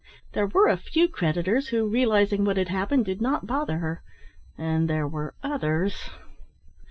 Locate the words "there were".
0.33-0.67, 4.89-5.35